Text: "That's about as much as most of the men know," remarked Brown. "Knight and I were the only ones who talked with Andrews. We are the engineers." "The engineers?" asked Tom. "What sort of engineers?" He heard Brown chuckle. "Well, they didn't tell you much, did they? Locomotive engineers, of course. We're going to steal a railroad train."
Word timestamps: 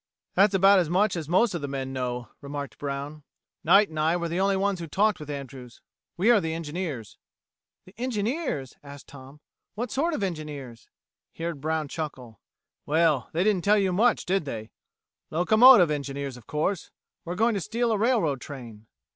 "That's 0.33 0.55
about 0.55 0.79
as 0.79 0.89
much 0.89 1.15
as 1.15 1.29
most 1.29 1.53
of 1.53 1.61
the 1.61 1.67
men 1.67 1.93
know," 1.93 2.29
remarked 2.41 2.79
Brown. 2.79 3.21
"Knight 3.63 3.89
and 3.89 3.99
I 3.99 4.17
were 4.17 4.27
the 4.29 4.39
only 4.39 4.57
ones 4.57 4.79
who 4.79 4.87
talked 4.87 5.19
with 5.19 5.29
Andrews. 5.29 5.79
We 6.17 6.31
are 6.31 6.41
the 6.41 6.55
engineers." 6.55 7.19
"The 7.85 7.93
engineers?" 7.99 8.75
asked 8.81 9.05
Tom. 9.05 9.41
"What 9.75 9.91
sort 9.91 10.15
of 10.15 10.23
engineers?" 10.23 10.89
He 11.31 11.43
heard 11.43 11.61
Brown 11.61 11.87
chuckle. 11.87 12.39
"Well, 12.87 13.29
they 13.33 13.43
didn't 13.43 13.63
tell 13.63 13.77
you 13.77 13.93
much, 13.93 14.25
did 14.25 14.45
they? 14.45 14.71
Locomotive 15.29 15.91
engineers, 15.91 16.35
of 16.35 16.47
course. 16.47 16.89
We're 17.23 17.35
going 17.35 17.53
to 17.53 17.61
steal 17.61 17.91
a 17.91 17.97
railroad 17.99 18.41
train." 18.41 18.87